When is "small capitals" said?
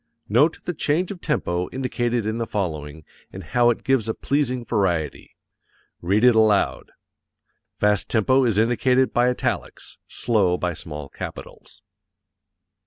10.73-11.83